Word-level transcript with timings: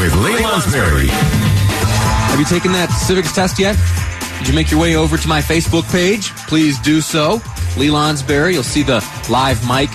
with 0.00 0.14
Lee 0.24 0.32
Lonsberry. 0.32 1.08
Have 1.08 2.38
you 2.38 2.46
taken 2.46 2.72
that 2.72 2.88
civics 2.88 3.34
test 3.34 3.58
yet? 3.58 3.76
Did 4.38 4.48
you 4.48 4.54
make 4.54 4.70
your 4.70 4.80
way 4.80 4.96
over 4.96 5.18
to 5.18 5.28
my 5.28 5.42
Facebook 5.42 5.90
page? 5.92 6.30
Please 6.48 6.78
do 6.78 7.02
so. 7.02 7.34
Lee 7.76 7.88
Lonsberry. 7.88 8.54
You'll 8.54 8.62
see 8.62 8.82
the 8.82 9.04
live 9.28 9.60
mic 9.68 9.90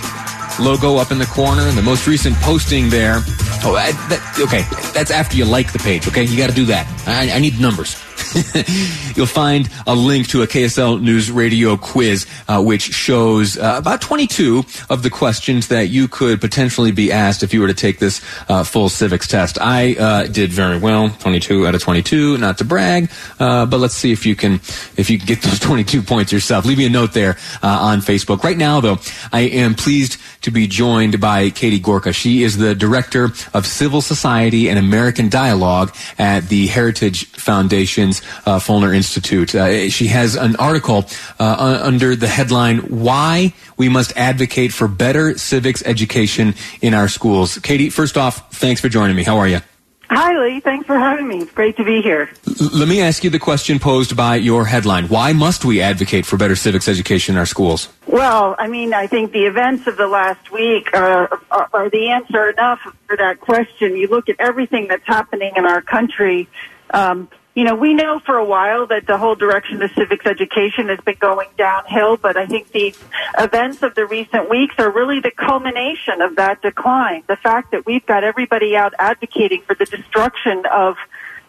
logo 0.60 0.96
up 0.96 1.10
in 1.10 1.18
the 1.18 1.26
corner 1.26 1.62
and 1.62 1.76
the 1.76 1.82
most 1.82 2.06
recent 2.06 2.36
posting 2.36 2.88
there. 2.88 3.16
Oh, 3.64 3.74
I, 3.74 3.90
that, 4.08 4.38
okay. 4.38 4.62
That's 4.94 5.10
after 5.10 5.36
you 5.36 5.44
like 5.44 5.72
the 5.72 5.80
page, 5.80 6.06
okay? 6.06 6.22
You 6.22 6.36
got 6.36 6.50
to 6.50 6.54
do 6.54 6.66
that. 6.66 6.86
I, 7.08 7.32
I 7.32 7.40
need 7.40 7.58
numbers. 7.58 8.05
You'll 9.16 9.26
find 9.26 9.68
a 9.86 9.94
link 9.94 10.28
to 10.28 10.42
a 10.42 10.46
KSL 10.46 11.00
News 11.00 11.30
Radio 11.30 11.76
quiz, 11.76 12.26
uh, 12.48 12.62
which 12.62 12.82
shows 12.82 13.58
uh, 13.58 13.76
about 13.78 14.00
22 14.00 14.64
of 14.90 15.02
the 15.02 15.10
questions 15.10 15.68
that 15.68 15.88
you 15.88 16.08
could 16.08 16.40
potentially 16.40 16.92
be 16.92 17.12
asked 17.12 17.42
if 17.42 17.54
you 17.54 17.60
were 17.60 17.68
to 17.68 17.74
take 17.74 17.98
this 17.98 18.22
uh, 18.48 18.64
full 18.64 18.88
civics 18.88 19.26
test. 19.26 19.58
I 19.60 19.94
uh, 19.94 20.26
did 20.26 20.50
very 20.52 20.78
well, 20.78 21.10
22 21.10 21.66
out 21.66 21.74
of 21.74 21.82
22. 21.82 22.38
Not 22.38 22.58
to 22.58 22.64
brag, 22.64 23.10
uh, 23.38 23.66
but 23.66 23.78
let's 23.78 23.94
see 23.94 24.12
if 24.12 24.26
you 24.26 24.36
can 24.36 24.54
if 24.96 25.10
you 25.10 25.18
can 25.18 25.26
get 25.26 25.42
those 25.42 25.58
22 25.66 26.02
points 26.02 26.32
yourself. 26.32 26.64
Leave 26.64 26.78
me 26.78 26.86
a 26.86 26.90
note 26.90 27.12
there 27.12 27.36
uh, 27.62 27.78
on 27.80 28.00
Facebook. 28.00 28.42
Right 28.42 28.56
now, 28.56 28.80
though, 28.80 28.98
I 29.32 29.42
am 29.42 29.74
pleased 29.74 30.18
to 30.42 30.50
be 30.50 30.66
joined 30.66 31.20
by 31.20 31.50
Katie 31.50 31.80
Gorka. 31.80 32.12
She 32.12 32.42
is 32.42 32.56
the 32.56 32.74
director 32.74 33.30
of 33.54 33.66
Civil 33.66 34.00
Society 34.00 34.68
and 34.68 34.78
American 34.78 35.28
Dialogue 35.28 35.94
at 36.18 36.48
the 36.48 36.66
Heritage 36.66 37.26
Foundation's 37.26 38.15
uh, 38.46 38.58
Feulner 38.58 38.94
Institute. 38.94 39.54
Uh, 39.54 39.88
she 39.88 40.08
has 40.08 40.34
an 40.34 40.56
article 40.56 41.06
uh, 41.38 41.80
under 41.82 42.16
the 42.16 42.28
headline 42.28 42.78
"Why 42.78 43.54
We 43.76 43.88
Must 43.88 44.16
Advocate 44.16 44.72
for 44.72 44.88
Better 44.88 45.38
Civics 45.38 45.82
Education 45.84 46.54
in 46.80 46.94
Our 46.94 47.08
Schools." 47.08 47.58
Katie, 47.58 47.90
first 47.90 48.16
off, 48.16 48.52
thanks 48.52 48.80
for 48.80 48.88
joining 48.88 49.16
me. 49.16 49.24
How 49.24 49.38
are 49.38 49.48
you? 49.48 49.60
Hi, 50.08 50.38
Lee. 50.38 50.60
Thanks 50.60 50.86
for 50.86 50.96
having 50.96 51.26
me. 51.26 51.38
It's 51.38 51.50
great 51.50 51.76
to 51.78 51.84
be 51.84 52.00
here. 52.00 52.30
L- 52.60 52.68
let 52.74 52.86
me 52.86 53.00
ask 53.00 53.24
you 53.24 53.30
the 53.30 53.40
question 53.40 53.80
posed 53.80 54.16
by 54.16 54.36
your 54.36 54.64
headline. 54.64 55.08
Why 55.08 55.32
must 55.32 55.64
we 55.64 55.80
advocate 55.80 56.24
for 56.24 56.36
better 56.36 56.54
civics 56.54 56.86
education 56.86 57.34
in 57.34 57.38
our 57.38 57.46
schools? 57.46 57.88
Well, 58.06 58.54
I 58.56 58.68
mean, 58.68 58.94
I 58.94 59.08
think 59.08 59.32
the 59.32 59.46
events 59.46 59.88
of 59.88 59.96
the 59.96 60.06
last 60.06 60.52
week 60.52 60.94
uh, 60.94 61.26
are, 61.50 61.68
are 61.72 61.90
the 61.90 62.10
answer 62.10 62.50
enough 62.50 62.78
for 63.08 63.16
that 63.16 63.40
question. 63.40 63.96
You 63.96 64.06
look 64.06 64.28
at 64.28 64.36
everything 64.38 64.86
that's 64.86 65.06
happening 65.06 65.52
in 65.56 65.66
our 65.66 65.82
country. 65.82 66.48
Um, 66.90 67.28
you 67.56 67.64
know, 67.64 67.74
we 67.74 67.94
know 67.94 68.18
for 68.18 68.36
a 68.36 68.44
while 68.44 68.86
that 68.88 69.06
the 69.06 69.16
whole 69.16 69.34
direction 69.34 69.82
of 69.82 69.90
civics 69.92 70.26
education 70.26 70.88
has 70.88 71.00
been 71.00 71.16
going 71.18 71.48
downhill, 71.56 72.18
but 72.18 72.36
I 72.36 72.44
think 72.44 72.70
the 72.70 72.94
events 73.38 73.82
of 73.82 73.94
the 73.94 74.04
recent 74.04 74.50
weeks 74.50 74.74
are 74.76 74.90
really 74.90 75.20
the 75.20 75.30
culmination 75.30 76.20
of 76.20 76.36
that 76.36 76.60
decline. 76.60 77.22
The 77.26 77.36
fact 77.36 77.70
that 77.70 77.86
we've 77.86 78.04
got 78.04 78.24
everybody 78.24 78.76
out 78.76 78.92
advocating 78.98 79.62
for 79.62 79.74
the 79.74 79.86
destruction 79.86 80.64
of 80.70 80.96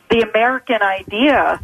the 0.09 0.21
American 0.21 0.81
idea. 0.81 1.59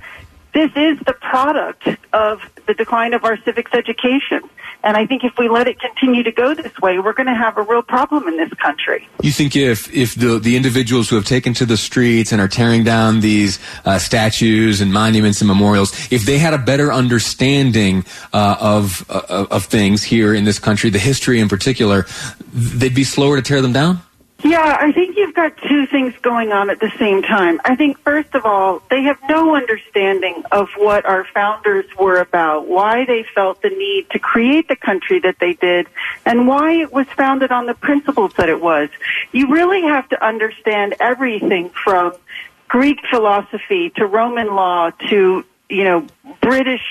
This 0.54 0.72
is 0.76 1.00
the 1.06 1.14
product 1.14 1.88
of 2.14 2.42
the 2.68 2.74
decline 2.76 3.14
of 3.14 3.24
our 3.26 3.38
civics 3.38 3.72
education. 3.74 4.42
And 4.84 4.98
I 4.98 5.06
think 5.06 5.24
if 5.24 5.38
we 5.38 5.48
let 5.48 5.68
it 5.68 5.80
continue 5.80 6.24
to 6.24 6.32
go 6.32 6.54
this 6.54 6.78
way, 6.80 7.00
we're 7.00 7.14
going 7.14 7.28
to 7.28 7.34
have 7.34 7.58
a 7.58 7.62
real 7.62 7.82
problem 7.82 8.28
in 8.28 8.36
this 8.38 8.54
country. 8.56 9.08
You 9.22 9.32
think 9.32 9.56
if 9.56 9.92
if 9.94 10.14
the 10.16 10.40
the 10.40 10.58
individuals 10.58 11.10
who 11.10 11.16
have 11.16 11.26
taken 11.26 11.54
to 11.56 11.66
the 11.66 11.78
streets 11.78 12.34
and 12.34 12.42
are 12.42 12.50
tearing 12.50 12.84
down 12.84 13.22
these 13.22 13.60
uh, 13.86 13.98
statues 13.98 14.82
and 14.82 14.92
monuments 14.92 15.40
and 15.40 15.48
memorials, 15.48 15.94
if 16.12 16.26
they 16.26 16.38
had 16.38 16.54
a 16.54 16.58
better 16.58 16.92
understanding 16.92 18.04
uh, 18.34 18.58
of 18.60 19.10
uh, 19.10 19.48
of 19.50 19.64
things 19.64 20.04
here 20.04 20.36
in 20.36 20.44
this 20.44 20.60
country, 20.60 20.90
the 20.90 21.00
history 21.00 21.40
in 21.40 21.48
particular, 21.48 22.06
they'd 22.54 22.94
be 22.94 23.06
slower 23.06 23.38
to 23.38 23.42
tear 23.42 23.62
them 23.62 23.72
down? 23.72 24.02
Yeah, 24.44 24.78
I 24.78 24.92
think 24.92 25.16
you've 25.16 25.34
got 25.34 25.56
two 25.56 25.86
things 25.86 26.14
going 26.22 26.52
on 26.52 26.70
at 26.70 26.82
the 26.82 26.92
same 27.00 27.22
time. 27.22 27.62
I 27.64 27.78
think, 27.78 27.98
first 28.00 28.36
of 28.36 28.46
all, 28.46 28.82
they 28.90 29.04
have 29.04 29.18
no 29.30 29.56
understanding 29.56 30.44
of 30.52 30.68
what 30.76 31.06
our 31.06 31.26
founders 31.34 31.86
were 31.98 32.20
about, 32.20 32.68
why 32.68 33.06
they 33.06 33.24
felt 33.24 33.62
the 33.62 33.70
need 33.70 34.10
to 34.10 34.20
create 34.20 34.68
the 34.68 34.76
country 34.76 35.20
that 35.20 35.38
they 35.40 35.54
did, 35.54 35.88
and 36.26 36.46
why 36.46 36.74
it 36.74 36.92
was 36.92 37.08
founded 37.16 37.54
on 37.54 37.68
the 37.68 37.74
principles 37.74 38.34
that 38.36 38.50
it 38.50 38.62
was. 38.62 38.90
You 39.32 39.50
really 39.50 39.84
have 39.84 40.10
to 40.10 40.22
understand 40.22 40.96
everything 41.00 41.70
from 41.70 42.14
Greek 42.68 43.00
philosophy 43.10 43.92
to 43.92 44.06
Roman 44.06 44.48
law 44.48 44.90
to 45.10 45.46
you 45.74 45.84
know, 45.84 46.08
British 46.40 46.82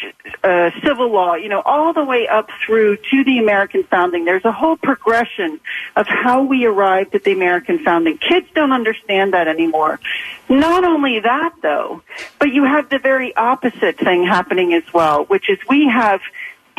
uh, 0.43 0.71
civil 0.85 1.11
law, 1.13 1.35
you 1.35 1.49
know, 1.49 1.63
all 1.65 1.93
the 1.93 2.05
way 2.05 2.27
up 2.27 2.49
through 2.67 2.97
to 2.97 3.23
the 3.23 3.39
American 3.39 3.85
founding. 3.85 4.25
There's 4.25 4.45
a 4.45 4.51
whole 4.51 4.77
progression 4.77 5.61
of 5.95 6.09
how 6.09 6.43
we 6.43 6.65
arrived 6.65 7.15
at 7.15 7.23
the 7.23 7.33
American 7.33 7.79
founding. 7.85 8.19
Kids 8.19 8.49
don't 8.55 8.73
understand 8.73 9.35
that 9.35 9.47
anymore. 9.47 10.01
Not 10.49 10.85
only 10.85 11.21
that, 11.21 11.55
though, 11.63 12.03
but 12.41 12.53
you 12.53 12.65
have 12.65 12.89
the 12.89 12.99
very 12.99 13.35
opposite 13.37 13.99
thing 13.99 14.25
happening 14.25 14.75
as 14.75 14.85
well, 14.93 15.25
which 15.27 15.49
is 15.49 15.59
we 15.69 15.87
have 15.87 16.21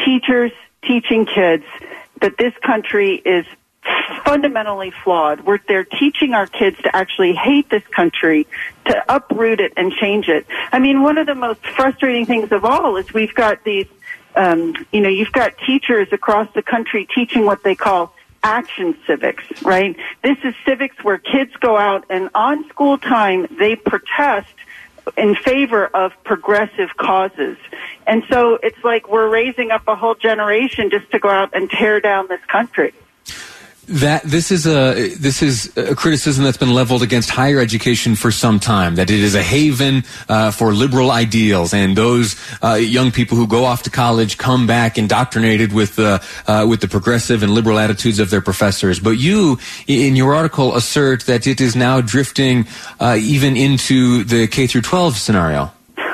teachers 0.03 0.51
teaching 0.83 1.25
kids 1.25 1.63
that 2.19 2.37
this 2.37 2.53
country 2.61 3.15
is 3.15 3.45
fundamentally 4.25 4.91
flawed. 5.03 5.41
We're, 5.41 5.59
they're 5.67 5.83
teaching 5.83 6.33
our 6.33 6.47
kids 6.47 6.77
to 6.83 6.95
actually 6.95 7.33
hate 7.33 7.69
this 7.69 7.85
country, 7.87 8.47
to 8.85 9.03
uproot 9.13 9.59
it 9.59 9.73
and 9.77 9.91
change 9.91 10.27
it. 10.27 10.45
I 10.71 10.79
mean, 10.79 11.01
one 11.01 11.17
of 11.17 11.27
the 11.27 11.35
most 11.35 11.65
frustrating 11.65 12.25
things 12.25 12.51
of 12.51 12.65
all 12.65 12.97
is 12.97 13.13
we've 13.13 13.33
got 13.33 13.63
these, 13.63 13.87
um, 14.35 14.73
you 14.91 15.01
know, 15.01 15.09
you've 15.09 15.31
got 15.31 15.57
teachers 15.59 16.07
across 16.11 16.51
the 16.53 16.61
country 16.61 17.07
teaching 17.13 17.45
what 17.45 17.63
they 17.63 17.75
call 17.75 18.13
action 18.43 18.97
civics, 19.07 19.43
right? 19.63 19.95
This 20.21 20.37
is 20.43 20.53
civics 20.65 21.01
where 21.03 21.17
kids 21.17 21.55
go 21.59 21.77
out 21.77 22.05
and 22.09 22.29
on 22.35 22.67
school 22.69 22.97
time 22.97 23.47
they 23.57 23.75
protest 23.75 24.53
in 25.17 25.35
favor 25.35 25.85
of 25.87 26.11
progressive 26.23 26.95
causes. 26.97 27.57
And 28.05 28.23
so 28.29 28.57
it's 28.61 28.81
like 28.83 29.09
we're 29.09 29.29
raising 29.29 29.71
up 29.71 29.87
a 29.87 29.95
whole 29.95 30.15
generation 30.15 30.89
just 30.89 31.09
to 31.11 31.19
go 31.19 31.29
out 31.29 31.55
and 31.55 31.69
tear 31.69 31.99
down 31.99 32.27
this 32.27 32.43
country 32.47 32.93
that 33.88 34.23
this 34.23 34.51
is 34.51 34.66
a 34.66 35.13
this 35.16 35.41
is 35.41 35.75
a 35.75 35.95
criticism 35.95 36.44
that's 36.44 36.57
been 36.57 36.73
leveled 36.73 37.03
against 37.03 37.29
higher 37.29 37.59
education 37.59 38.16
for 38.16 38.31
some 38.31 38.59
time 38.59 38.95
that 38.95 39.09
it 39.09 39.19
is 39.19 39.35
a 39.35 39.44
haven 39.44 40.03
uh, 40.29 40.51
for 40.51 40.73
liberal 40.73 41.11
ideals. 41.11 41.73
And 41.73 41.97
those 41.97 42.35
uh, 42.63 42.75
young 42.75 43.11
people 43.11 43.38
who 43.38 43.45
go 43.45 43.66
off 43.66 43.83
to 43.83 43.89
college 43.89 44.38
come 44.38 44.67
back 44.67 44.97
indoctrinated 44.97 45.73
with 45.73 45.95
the 45.97 46.23
uh, 46.47 46.66
with 46.67 46.81
the 46.81 46.88
progressive 46.88 47.44
and 47.44 47.53
liberal 47.53 47.77
attitudes 47.77 48.19
of 48.19 48.29
their 48.29 48.41
professors. 48.41 48.99
But 48.99 49.11
you 49.11 49.59
in 49.88 50.15
your 50.15 50.33
article 50.33 50.75
assert 50.75 51.25
that 51.25 51.45
it 51.45 51.59
is 51.59 51.75
now 51.75 52.00
drifting 52.00 52.65
uh, 53.00 53.17
even 53.19 53.57
into 53.57 54.23
the 54.23 54.47
K 54.47 54.67
through 54.67 54.81
12 54.81 55.17
scenario 55.17 55.71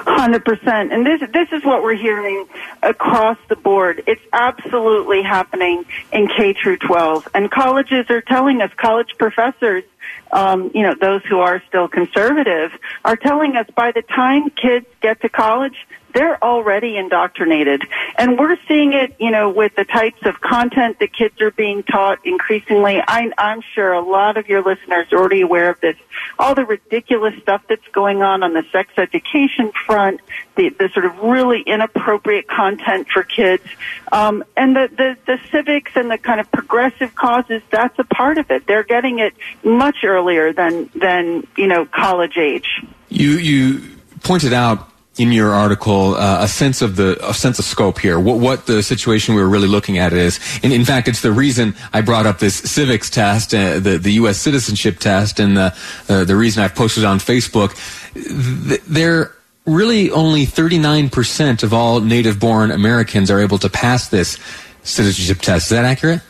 Hundred 0.09 0.44
percent, 0.44 0.92
and 0.92 1.06
this 1.06 1.22
this 1.31 1.50
is 1.52 1.64
what 1.64 1.84
we're 1.84 1.94
hearing 1.94 2.47
across 2.81 3.38
the 3.47 3.56
board. 3.56 4.03
It's 4.08 4.22
absolutely 4.34 5.22
happening 5.22 5.86
in 6.12 6.28
K 6.28 6.53
through 6.53 6.78
12, 6.78 7.28
and 7.36 7.50
colleges 7.52 8.09
are 8.09 8.19
telling 8.19 8.59
us. 8.62 8.72
College 8.75 9.14
professors, 9.19 9.84
um, 10.31 10.72
you 10.74 10.81
know, 10.81 10.96
those 11.00 11.24
who 11.25 11.39
are 11.39 11.62
still 11.68 11.88
conservative, 11.88 12.72
are 13.06 13.16
telling 13.16 13.56
us 13.56 13.68
by 13.75 13.92
the 13.92 14.01
time 14.01 14.50
kids 14.50 14.88
get 15.00 15.22
to 15.22 15.30
college, 15.30 15.86
they're 16.13 16.41
already 16.44 16.97
indoctrinated. 16.97 17.83
And 18.17 18.38
we're 18.38 18.57
seeing 18.67 18.94
it, 18.94 19.15
you 19.19 19.31
know, 19.31 19.50
with 19.50 19.75
the 19.75 19.85
types 19.85 20.25
of 20.25 20.41
content 20.41 21.00
that 21.00 21.13
kids 21.13 21.39
are 21.41 21.51
being 21.51 21.83
taught 21.83 22.25
increasingly. 22.25 23.01
I, 23.07 23.31
I'm 23.38 23.61
sure 23.73 23.94
a 23.94 24.01
lot 24.01 24.38
of 24.38 24.47
your 24.47 24.63
listeners 24.63 25.07
are 25.11 25.17
already 25.17 25.41
aware 25.41 25.69
of 25.69 25.79
this. 25.81 25.95
All 26.38 26.56
the 26.56 26.65
ridiculous 26.65 27.33
stuff 27.41 27.63
that's 27.69 27.88
going 27.91 28.21
on 28.21 28.44
on 28.44 28.53
the 28.53 28.63
sex 28.71 28.91
education 28.97 29.71
front, 29.85 30.21
the, 30.56 30.69
the 30.69 30.89
sort 30.89 31.06
of 31.06 31.19
really 31.19 31.61
inappropriate 31.61 32.47
content 32.47 33.07
for 33.09 33.23
kids, 33.23 33.63
um, 34.11 34.44
and 34.57 34.75
the, 34.75 34.89
the, 34.95 35.17
the 35.25 35.39
civics 35.51 35.91
and 35.95 36.09
the 36.11 36.17
kind 36.17 36.39
of 36.39 36.51
progressive 36.51 37.15
causes, 37.15 37.61
that's 37.69 37.97
a 38.00 38.03
part 38.03 38.38
of 38.38 38.50
it. 38.51 38.67
They're 38.67 38.83
getting 38.83 39.19
it 39.19 39.33
much 39.63 40.03
earlier 40.03 40.53
than, 40.53 40.89
than, 40.95 41.47
you 41.57 41.67
know, 41.67 41.85
college 41.85 42.38
age. 42.38 42.83
You, 43.09 43.31
you 43.31 43.97
pointed 44.21 44.53
out 44.53 44.88
in 45.19 45.31
your 45.31 45.51
article 45.51 46.16
uh, 46.16 46.44
a 46.44 46.48
sense 46.48 46.81
of 46.81 46.95
the 46.95 47.18
a 47.27 47.33
sense 47.33 47.60
of 47.60 47.66
scope 47.66 48.00
here. 48.00 48.19
What 48.19 48.38
what 48.38 48.66
the 48.66 48.81
situation 48.81 49.36
we 49.36 49.42
were 49.42 49.50
really 49.50 49.68
looking 49.68 49.98
at 49.98 50.13
is. 50.13 50.39
And 50.63 50.71
in 50.71 50.86
fact, 50.86 51.07
it's 51.07 51.21
the 51.21 51.31
reason 51.31 51.75
I 51.94 52.01
brought 52.01 52.25
up 52.25 52.39
this 52.39 52.56
civics 52.56 53.10
test, 53.10 53.54
uh, 53.54 53.80
the 53.80 53.98
the 53.98 54.13
U.S. 54.13 54.39
citizenship 54.39 55.00
test, 55.00 55.39
and 55.39 55.57
the 55.57 55.75
uh, 56.07 56.24
the 56.24 56.36
reason 56.36 56.63
I've 56.63 56.75
posted 56.75 57.04
on 57.04 57.19
Facebook. 57.19 57.75
Th- 58.13 58.81
there 58.88 59.36
really 59.66 60.10
only 60.10 60.45
39% 60.45 61.62
of 61.63 61.74
all 61.74 62.01
native 62.01 62.39
born 62.39 62.71
Americans 62.71 63.30
are 63.30 63.39
able 63.39 63.60
to 63.60 63.69
pass 63.69 64.07
this 64.07 64.39
citizenship 64.83 65.39
test. 65.42 65.66
Is 65.66 65.69
that 65.69 65.86
accurate? 65.86 66.21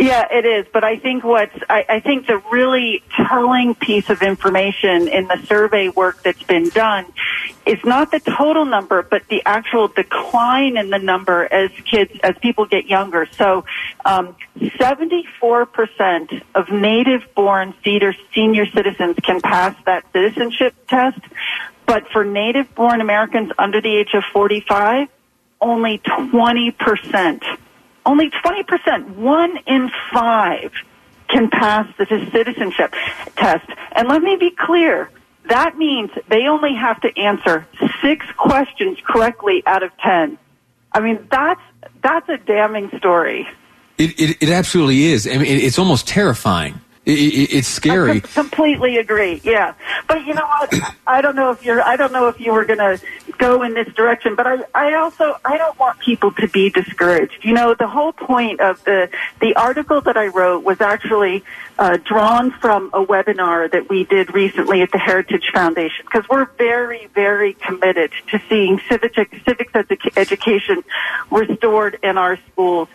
Yeah, 0.00 0.26
it 0.30 0.46
is. 0.46 0.66
But 0.72 0.82
I 0.82 0.96
think 0.96 1.24
what's 1.24 1.54
I, 1.68 1.84
I 1.86 2.00
think 2.00 2.26
the 2.26 2.38
really 2.50 3.02
telling 3.14 3.74
piece 3.74 4.08
of 4.08 4.22
information 4.22 5.08
in 5.08 5.28
the 5.28 5.36
survey 5.44 5.90
work 5.90 6.22
that's 6.22 6.42
been 6.42 6.70
done 6.70 7.04
is 7.66 7.78
not 7.84 8.10
the 8.10 8.20
total 8.20 8.64
number, 8.64 9.02
but 9.02 9.28
the 9.28 9.42
actual 9.44 9.88
decline 9.88 10.78
in 10.78 10.88
the 10.88 10.98
number 10.98 11.44
as 11.52 11.70
kids 11.84 12.12
as 12.22 12.34
people 12.38 12.64
get 12.64 12.86
younger. 12.86 13.28
So, 13.36 13.66
um, 14.06 14.36
74% 14.58 16.42
of 16.54 16.70
native-born 16.70 17.74
senior 17.84 18.14
senior 18.34 18.64
citizens 18.70 19.16
can 19.22 19.42
pass 19.42 19.76
that 19.84 20.06
citizenship 20.14 20.74
test, 20.88 21.20
but 21.84 22.08
for 22.08 22.24
native-born 22.24 23.02
Americans 23.02 23.52
under 23.58 23.82
the 23.82 23.94
age 23.94 24.14
of 24.14 24.24
45, 24.32 25.08
only 25.60 25.98
20% 25.98 27.58
only 28.06 28.30
20%, 28.30 29.16
one 29.16 29.58
in 29.66 29.90
five 30.12 30.72
can 31.28 31.48
pass 31.48 31.86
the 31.96 32.06
citizenship 32.32 32.94
test. 33.36 33.68
And 33.92 34.08
let 34.08 34.22
me 34.22 34.36
be 34.36 34.50
clear, 34.50 35.10
that 35.48 35.76
means 35.76 36.10
they 36.28 36.46
only 36.46 36.74
have 36.74 37.00
to 37.02 37.16
answer 37.18 37.66
six 38.02 38.26
questions 38.36 38.98
correctly 39.04 39.62
out 39.66 39.82
of 39.82 39.96
10. 39.98 40.38
I 40.92 41.00
mean, 41.00 41.26
that's, 41.30 41.60
that's 42.02 42.28
a 42.28 42.36
damning 42.38 42.90
story. 42.98 43.48
It, 43.96 44.18
it, 44.18 44.42
it 44.42 44.48
absolutely 44.48 45.04
is. 45.04 45.26
I 45.26 45.36
mean, 45.36 45.46
it's 45.46 45.78
almost 45.78 46.08
terrifying. 46.08 46.80
It, 47.06 47.18
it, 47.18 47.54
it's 47.54 47.68
scary. 47.68 48.10
I 48.12 48.20
completely 48.20 48.98
agree. 48.98 49.40
Yeah, 49.42 49.74
but 50.06 50.24
you 50.26 50.34
know 50.34 50.46
what? 50.46 50.74
I 51.06 51.20
don't 51.20 51.34
know 51.34 51.50
if 51.50 51.64
you're. 51.64 51.82
I 51.82 51.96
don't 51.96 52.12
know 52.12 52.28
if 52.28 52.38
you 52.38 52.52
were 52.52 52.64
going 52.64 52.78
to 52.78 53.00
go 53.40 53.62
in 53.62 53.72
this 53.74 53.88
direction, 53.94 54.36
but 54.36 54.46
I, 54.46 54.58
I 54.74 54.94
also 54.94 55.34
I 55.44 55.56
don't 55.56 55.76
want 55.78 55.98
people 55.98 56.30
to 56.32 56.46
be 56.46 56.68
discouraged. 56.70 57.42
You 57.42 57.54
know, 57.54 57.74
the 57.74 57.88
whole 57.88 58.12
point 58.12 58.60
of 58.60 58.84
the 58.84 59.08
the 59.40 59.56
article 59.56 60.02
that 60.02 60.16
I 60.16 60.26
wrote 60.26 60.62
was 60.62 60.80
actually 60.80 61.42
uh, 61.78 61.96
drawn 61.96 62.52
from 62.52 62.90
a 62.92 63.04
webinar 63.04 63.70
that 63.72 63.88
we 63.88 64.04
did 64.04 64.34
recently 64.34 64.82
at 64.82 64.92
the 64.92 64.98
Heritage 64.98 65.50
Foundation 65.52 66.04
because 66.04 66.28
we're 66.28 66.44
very 66.58 67.06
very 67.14 67.54
committed 67.54 68.12
to 68.30 68.40
seeing 68.48 68.78
civic 68.88 69.14
civics 69.14 69.72
edu- 69.72 70.16
education 70.16 70.84
restored 71.30 71.98
in 72.02 72.18
our 72.18 72.38
schools. 72.52 72.88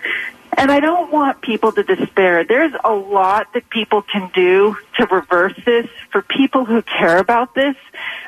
And 0.57 0.71
I 0.71 0.79
don't 0.79 1.11
want 1.11 1.41
people 1.41 1.71
to 1.73 1.83
despair. 1.83 2.45
There's 2.45 2.71
a 2.83 2.93
lot 2.93 3.51
that 3.53 3.69
people 3.69 4.01
can 4.01 4.31
do 4.33 4.77
to 4.97 5.05
reverse 5.07 5.53
this 5.65 5.87
for 6.11 6.21
people 6.21 6.63
who 6.63 6.81
care 6.81 7.17
about 7.17 7.55
this. 7.55 7.75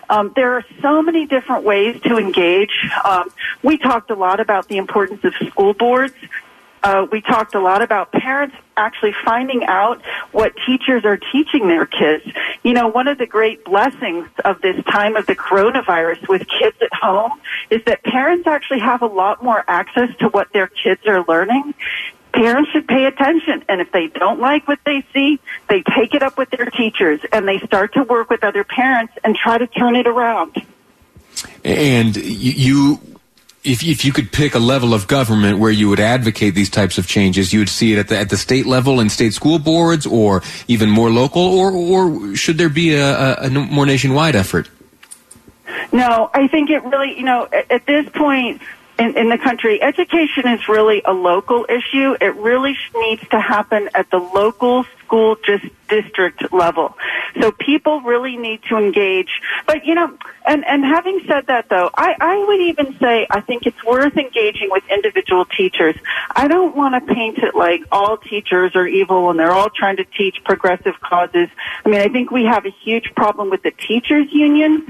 Um, 0.10 0.32
there 0.36 0.54
are 0.54 0.66
so 0.82 1.02
many 1.02 1.26
different 1.26 1.64
ways 1.64 2.00
to 2.02 2.18
engage. 2.18 2.90
Um, 3.04 3.30
we 3.64 3.78
talked 3.78 4.10
a 4.10 4.16
lot 4.16 4.40
about 4.40 4.68
the 4.68 4.78
importance 4.78 5.24
of 5.24 5.34
school 5.48 5.74
boards. 5.74 6.16
Uh, 6.84 7.08
we 7.12 7.22
talked 7.22 7.56
a 7.56 7.60
lot 7.60 7.82
about 7.82 8.12
parents 8.12 8.56
actually 8.78 9.14
finding 9.26 9.66
out 9.66 10.02
what 10.32 10.54
teachers 10.66 11.04
are 11.04 11.18
teaching 11.18 11.68
their 11.68 11.86
kids. 11.86 12.24
You 12.64 12.74
know, 12.74 12.88
one 12.88 13.08
of 13.08 13.18
the 13.18 13.26
great 13.26 13.66
blessings 13.66 14.30
of 14.46 14.62
this 14.62 14.82
time 14.86 15.16
of 15.16 15.26
the 15.26 15.36
coronavirus 15.36 16.30
with 16.30 16.48
kids 16.48 16.78
at 16.82 16.94
home 16.94 17.42
is 17.70 17.84
that 17.86 18.04
parents 18.04 18.48
actually 18.48 18.80
have 18.80 19.02
a 19.02 19.08
lot 19.08 19.44
more 19.44 19.66
access 19.68 20.16
to 20.20 20.30
what 20.30 20.54
their 20.54 20.68
kids 20.68 21.02
are 21.08 21.26
learning 21.28 21.74
parents 22.38 22.72
should 22.72 22.88
pay 22.88 23.06
attention. 23.06 23.64
And 23.68 23.82
if 23.82 23.92
they 23.92 24.08
don't 24.08 24.40
like 24.40 24.68
what 24.68 24.80
they 24.86 25.04
see, 25.14 25.40
they 25.70 25.82
take 25.82 26.14
it 26.14 26.22
up 26.22 26.38
with 26.38 26.50
their 26.52 26.68
teachers 26.68 27.20
and 27.32 27.48
they 27.48 27.60
start 27.60 27.94
to 27.94 28.04
work 28.04 28.30
with 28.30 28.44
other 28.44 28.64
parents 28.64 29.14
and 29.24 29.36
try 29.36 29.58
to 29.58 29.68
turn 29.68 29.96
it 29.96 30.08
around. 30.08 30.64
And 31.66 32.16
you, 32.16 33.00
if, 33.64 33.84
if 33.84 34.06
you 34.06 34.14
could 34.14 34.32
pick 34.32 34.54
a 34.54 34.60
level 34.60 34.94
of 34.94 35.08
government 35.08 35.60
where 35.60 35.72
you 35.72 35.90
would 35.90 36.00
advocate 36.00 36.54
these 36.54 36.70
types 36.70 36.98
of 36.98 37.08
changes, 37.08 37.54
you 37.54 37.60
would 37.60 37.70
see 37.70 37.94
it 37.94 38.00
at 38.00 38.08
the, 38.08 38.18
at 38.18 38.30
the 38.30 38.38
state 38.38 38.68
level 38.68 39.00
in 39.00 39.10
state 39.10 39.34
school 39.34 39.60
boards 39.60 40.06
or 40.06 40.44
even 40.68 40.90
more 40.90 41.10
local, 41.10 41.42
or, 41.42 41.72
or 41.72 42.36
should 42.36 42.58
there 42.58 42.70
be 42.70 42.94
a, 42.94 43.36
a, 43.36 43.50
more 43.50 43.86
nationwide 43.86 44.36
effort? 44.36 44.70
No, 45.92 46.30
I 46.34 46.48
think 46.48 46.70
it 46.70 46.84
really, 46.84 47.18
you 47.18 47.24
know, 47.24 47.48
at 47.70 47.86
this 47.86 48.08
point, 48.10 48.62
in, 49.00 49.18
in 49.18 49.30
the 49.30 49.38
country, 49.38 49.82
education 49.82 50.48
is 50.48 50.68
really 50.68 51.02
a 51.06 51.14
local 51.14 51.66
issue. 51.70 52.16
It 52.20 52.36
really 52.36 52.76
needs 52.96 53.28
to 53.30 53.40
happen 53.40 53.90
at 53.94 54.10
the 54.10 54.18
local 54.18 54.86
school 55.04 55.38
just 55.46 55.66
district 55.88 56.52
level. 56.52 56.98
So 57.40 57.52
people 57.52 58.02
really 58.02 58.36
need 58.36 58.62
to 58.64 58.78
engage. 58.78 59.30
But 59.66 59.86
you 59.86 59.96
know, 59.96 60.18
and 60.46 60.66
and 60.66 60.84
having 60.84 61.22
said 61.28 61.48
that 61.48 61.70
though, 61.70 61.90
I 61.96 62.16
I 62.20 62.46
would 62.48 62.62
even 62.62 62.98
say 63.00 63.28
I 63.30 63.42
think 63.42 63.66
it's 63.66 63.84
worth 63.86 64.18
engaging 64.18 64.70
with 64.72 64.84
individual 64.90 65.46
teachers. 65.46 65.96
I 66.36 66.48
don't 66.48 66.76
want 66.76 66.96
to 66.96 67.14
paint 67.14 67.38
it 67.38 67.56
like 67.56 67.84
all 67.92 68.18
teachers 68.18 68.76
are 68.76 68.88
evil 68.88 69.30
and 69.30 69.40
they're 69.40 69.52
all 69.52 69.70
trying 69.70 69.98
to 69.98 70.06
teach 70.06 70.44
progressive 70.44 71.00
causes. 71.00 71.48
I 71.86 71.90
mean, 71.90 72.02
I 72.02 72.10
think 72.10 72.32
we 72.32 72.46
have 72.46 72.66
a 72.66 72.72
huge 72.84 73.14
problem 73.16 73.50
with 73.50 73.64
the 73.64 73.72
teachers 73.72 74.28
unions 74.32 74.90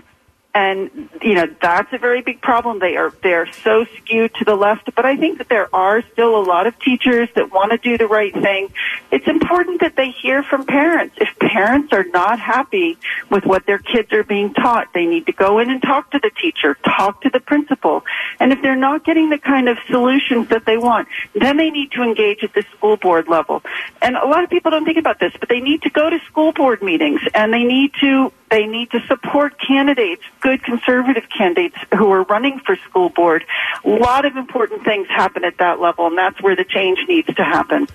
and 0.54 1.10
you 1.22 1.36
know 1.36 1.48
that's 1.62 1.92
a 1.94 1.98
very 1.98 2.22
big 2.22 2.42
problem. 2.42 2.80
They 2.80 2.98
are 2.98 3.12
they 3.22 3.34
are 3.34 3.48
so 3.64 3.86
skewed 3.98 4.34
to 4.36 4.46
the 4.46 4.56
left, 4.56 4.94
but 4.96 5.06
I 5.06 5.16
think 5.16 5.38
that 5.38 5.50
there 5.50 5.74
are 5.76 6.02
still 6.14 6.36
a 6.38 6.44
lot 6.44 6.68
of 6.68 6.80
teachers 6.80 7.30
that 7.36 7.52
want 7.52 7.72
to 7.72 7.78
do 7.78 7.98
the 7.98 8.08
right 8.08 8.34
thing. 8.34 8.74
It's 9.12 9.28
important 9.28 9.82
that 9.82 9.96
they 9.96 10.12
hear 10.12 10.44
from 10.44 10.66
parents. 10.66 11.16
If 11.20 11.38
parents 11.40 11.94
are 11.94 12.06
not 12.06 12.40
happy 12.40 12.98
with 13.30 13.46
what 13.46 13.66
their 13.66 13.80
kids 13.80 14.12
are 14.14 14.24
being 14.24 14.54
taught, 14.54 14.94
they 14.94 15.06
need 15.06 15.26
to 15.26 15.32
go 15.32 15.60
in 15.60 15.70
and 15.70 15.82
talk 15.82 16.12
to 16.12 16.20
the 16.20 16.32
teacher, 16.42 16.76
talk 16.86 17.22
to 17.22 17.30
the 17.30 17.40
principal, 17.40 18.04
and 18.40 18.52
if 18.52 18.62
they're 18.62 18.76
not 18.76 19.04
getting 19.04 19.30
the 19.30 19.38
kind 19.38 19.70
of 19.70 19.78
solutions 19.88 20.50
that 20.50 20.66
they 20.66 20.78
want, 20.78 21.08
then 21.34 21.58
they 21.58 21.70
need 21.70 21.92
to 21.92 22.04
engage 22.04 22.44
at 22.44 22.54
the 22.54 22.64
school 22.76 22.98
board 22.98 23.28
level. 23.28 23.62
And 24.02 24.16
a 24.16 24.26
lot 24.26 24.44
of 24.44 24.50
people 24.50 24.72
don't 24.72 24.86
think 24.86 24.98
about 24.98 25.20
this, 25.20 25.34
but 25.40 25.50
they 25.50 25.60
need 25.60 25.82
to 25.84 25.90
go 25.90 26.10
to 26.10 26.20
school 26.28 26.52
board 26.52 26.82
meetings 26.82 27.22
and 27.34 27.54
they 27.54 27.64
need 27.64 27.92
to 28.02 28.32
they 28.50 28.66
need 28.66 28.92
to 28.92 29.02
support 29.08 29.60
candidates, 29.60 30.24
good 30.40 30.64
conservative 30.64 31.28
candidates 31.30 31.76
who 31.98 32.10
are 32.12 32.24
running 32.24 32.60
for 32.60 32.78
school 32.90 33.10
board. 33.10 33.44
A 33.84 33.90
lot 33.90 34.24
of 34.24 34.38
important 34.38 34.86
things 34.86 35.08
happen 35.10 35.44
at 35.44 35.58
that 35.58 35.82
level, 35.82 36.08
and 36.08 36.18
that's 36.18 36.42
where 36.42 36.56
the 36.56 36.64
change 36.64 37.00
needs 37.10 37.28
to 37.36 37.44
happen. 37.44 37.88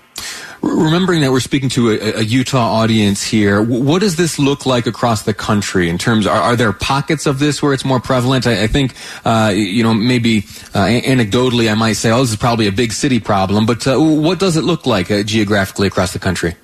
Remembering 0.62 1.22
that 1.22 1.32
we're 1.32 1.40
speaking 1.40 1.68
to 1.70 1.90
a, 1.90 2.20
a, 2.20 2.22
Utah 2.22 2.70
audience 2.72 3.22
here, 3.22 3.60
what 3.60 4.00
does 4.00 4.14
this 4.14 4.38
look 4.38 4.64
like 4.64 4.86
across 4.86 5.22
the 5.22 5.34
country 5.34 5.88
in 5.88 5.98
terms? 5.98 6.24
Are, 6.24 6.40
are 6.40 6.56
there 6.56 6.72
pockets 6.72 7.26
of 7.26 7.40
this 7.40 7.60
where 7.60 7.72
it's 7.72 7.84
more 7.84 7.98
prevalent? 7.98 8.46
I, 8.46 8.62
I 8.62 8.66
think, 8.68 8.94
uh, 9.24 9.52
you 9.52 9.82
know, 9.82 9.92
maybe 9.92 10.38
uh, 10.72 10.86
anecdotally, 10.86 11.70
I 11.70 11.74
might 11.74 11.94
say, 11.94 12.12
"Oh, 12.12 12.20
this 12.20 12.30
is 12.30 12.36
probably 12.36 12.68
a 12.68 12.72
big 12.72 12.92
city 12.92 13.18
problem." 13.18 13.66
But 13.66 13.86
uh, 13.88 13.98
what 13.98 14.38
does 14.38 14.56
it 14.56 14.62
look 14.62 14.86
like 14.86 15.10
uh, 15.10 15.24
geographically 15.24 15.88
across 15.88 16.12
the 16.12 16.20
country? 16.20 16.54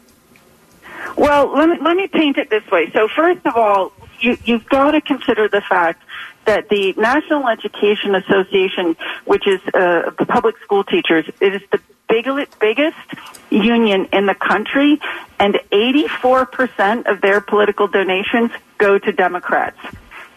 Well, 1.17 1.52
let 1.52 1.69
me, 1.69 1.78
let 1.83 1.97
me 1.97 2.07
paint 2.07 2.38
it 2.38 2.50
this 2.50 2.64
way. 2.71 2.93
So 2.93 3.09
first 3.09 3.45
of 3.45 3.57
all, 3.57 3.93
you, 4.21 4.38
you've 4.45 4.69
got 4.69 4.93
to 4.93 5.00
consider 5.00 5.49
the 5.49 5.61
fact 5.61 6.02
that 6.45 6.69
the 6.69 6.95
National 6.97 7.49
Education 7.49 8.14
Association, 8.14 8.97
which 9.25 9.47
is 9.47 9.61
uh, 9.75 10.12
public 10.28 10.57
school 10.59 10.85
teachers, 10.85 11.28
is 11.40 11.61
the 11.73 11.81
biggest, 12.09 12.59
biggest 12.59 12.97
union 13.62 14.09
in 14.12 14.27
the 14.27 14.35
country, 14.35 15.00
and 15.38 15.55
84% 15.73 17.11
of 17.11 17.21
their 17.21 17.41
political 17.41 17.88
donations 17.88 18.50
go 18.79 18.99
to 18.99 19.12
Democrats. 19.12 19.79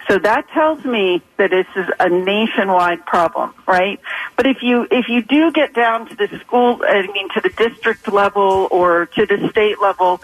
So 0.08 0.18
that 0.20 0.50
tells 0.50 0.84
me 0.84 1.22
that 1.38 1.52
this 1.52 1.68
is 1.76 1.88
a 2.00 2.10
nationwide 2.10 3.06
problem, 3.06 3.54
right? 3.68 4.00
But 4.36 4.48
if 4.48 4.62
you 4.62 4.88
if 4.92 5.08
you 5.08 5.22
do 5.22 5.52
get 5.52 5.74
down 5.74 6.10
to 6.10 6.16
the 6.16 6.28
school, 6.40 6.82
I 6.86 7.04
mean 7.08 7.30
to 7.30 7.42
the 7.42 7.50
district 7.50 8.12
level 8.12 8.68
or 8.72 9.06
to 9.06 9.26
the 9.26 9.48
state 9.50 9.80
level, 9.80 10.20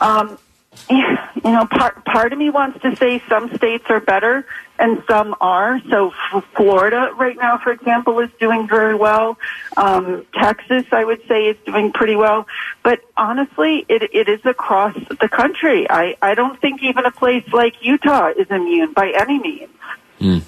um, 0.00 0.38
you 0.90 1.52
know, 1.52 1.66
part 1.66 2.04
part 2.04 2.32
of 2.32 2.38
me 2.38 2.50
wants 2.50 2.80
to 2.82 2.94
say 2.96 3.22
some 3.28 3.54
states 3.56 3.84
are 3.88 4.00
better 4.00 4.46
and 4.78 5.02
some 5.08 5.34
are. 5.40 5.80
So 5.90 6.12
Florida 6.54 7.10
right 7.16 7.36
now, 7.36 7.58
for 7.58 7.72
example, 7.72 8.18
is 8.20 8.30
doing 8.38 8.68
very 8.68 8.94
well. 8.94 9.38
Um, 9.76 10.26
Texas, 10.34 10.84
I 10.92 11.04
would 11.04 11.26
say, 11.28 11.46
is 11.46 11.56
doing 11.64 11.92
pretty 11.92 12.16
well. 12.16 12.46
But 12.82 13.00
honestly, 13.16 13.84
it, 13.88 14.02
it 14.14 14.28
is 14.28 14.44
across 14.44 14.94
the 15.20 15.28
country. 15.28 15.88
I, 15.88 16.16
I 16.22 16.34
don't 16.34 16.60
think 16.60 16.82
even 16.82 17.04
a 17.04 17.10
place 17.10 17.46
like 17.52 17.74
Utah 17.80 18.32
is 18.36 18.48
immune 18.50 18.92
by 18.92 19.10
any 19.10 19.38
means. 19.38 19.70
Mm. 20.20 20.42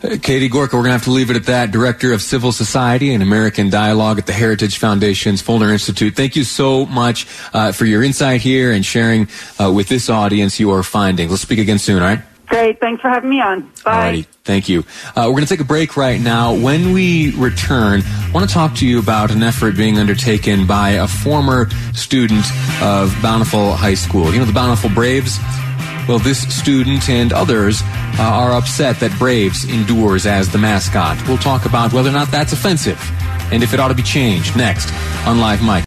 Katie 0.22 0.48
Gorka, 0.48 0.76
we're 0.76 0.82
going 0.82 0.90
to 0.90 0.92
have 0.92 1.04
to 1.04 1.10
leave 1.10 1.30
it 1.30 1.36
at 1.36 1.44
that. 1.46 1.70
Director 1.70 2.12
of 2.12 2.22
Civil 2.22 2.52
Society 2.52 3.12
and 3.12 3.22
American 3.22 3.68
Dialogue 3.68 4.18
at 4.18 4.26
the 4.26 4.32
Heritage 4.32 4.78
Foundation's 4.78 5.42
Feulner 5.42 5.70
Institute. 5.70 6.16
Thank 6.16 6.36
you 6.36 6.44
so 6.44 6.86
much 6.86 7.26
uh, 7.52 7.72
for 7.72 7.84
your 7.84 8.02
insight 8.02 8.40
here 8.40 8.72
and 8.72 8.84
sharing 8.84 9.28
uh, 9.58 9.70
with 9.70 9.88
this 9.88 10.08
audience 10.08 10.58
your 10.58 10.82
findings. 10.82 11.30
Let's 11.30 11.42
speak 11.42 11.58
again 11.58 11.78
soon, 11.78 12.02
all 12.02 12.08
right? 12.08 12.20
Great. 12.46 12.80
Thanks 12.80 13.00
for 13.02 13.08
having 13.08 13.30
me 13.30 13.40
on. 13.40 13.60
Bye. 13.84 14.24
Alrighty, 14.24 14.26
thank 14.42 14.68
you. 14.68 14.80
Uh, 15.14 15.24
we're 15.26 15.32
going 15.32 15.44
to 15.44 15.48
take 15.48 15.60
a 15.60 15.64
break 15.64 15.96
right 15.96 16.20
now. 16.20 16.54
When 16.54 16.92
we 16.92 17.32
return, 17.36 18.02
I 18.02 18.30
want 18.32 18.48
to 18.48 18.52
talk 18.52 18.74
to 18.76 18.86
you 18.86 18.98
about 18.98 19.30
an 19.30 19.42
effort 19.42 19.76
being 19.76 19.98
undertaken 19.98 20.66
by 20.66 20.90
a 20.90 21.06
former 21.06 21.68
student 21.92 22.44
of 22.82 23.14
Bountiful 23.22 23.74
High 23.74 23.94
School. 23.94 24.32
You 24.32 24.40
know 24.40 24.46
the 24.46 24.52
Bountiful 24.52 24.90
Braves? 24.90 25.38
Well, 26.10 26.18
this 26.18 26.42
student 26.52 27.08
and 27.08 27.32
others 27.32 27.82
uh, 27.84 28.22
are 28.22 28.54
upset 28.54 28.98
that 28.98 29.16
Braves 29.16 29.64
endures 29.70 30.26
as 30.26 30.50
the 30.50 30.58
mascot. 30.58 31.16
We'll 31.28 31.38
talk 31.38 31.66
about 31.66 31.92
whether 31.92 32.08
or 32.08 32.12
not 32.12 32.32
that's 32.32 32.52
offensive 32.52 32.98
and 33.52 33.62
if 33.62 33.72
it 33.72 33.78
ought 33.78 33.88
to 33.88 33.94
be 33.94 34.02
changed 34.02 34.56
next 34.56 34.92
on 35.24 35.38
Live 35.38 35.62
Mic. 35.62 35.84